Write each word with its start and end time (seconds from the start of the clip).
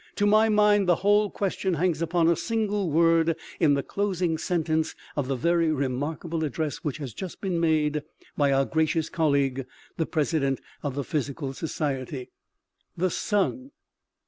To 0.15 0.25
my 0.25 0.49
mind 0.49 0.87
the 0.89 0.95
whole 1.05 1.29
question 1.29 1.75
hangs 1.75 2.01
upon 2.01 2.27
a 2.27 2.35
single 2.35 2.89
word 2.89 3.35
in 3.59 3.75
the 3.75 3.83
closing 3.83 4.39
sentence 4.39 4.95
of 5.15 5.27
the 5.27 5.35
very 5.35 5.71
remarkable 5.71 6.43
address 6.43 6.77
which 6.77 6.97
has 6.97 7.13
just 7.13 7.39
been 7.39 7.59
made 7.59 8.01
by 8.35 8.51
our 8.51 8.65
gracious 8.65 9.09
colleague, 9.09 9.63
the 9.97 10.07
president 10.07 10.59
of 10.81 10.95
the 10.95 11.03
physical 11.03 11.53
society." 11.53 12.29
The 12.97 13.11
sun 13.11 13.69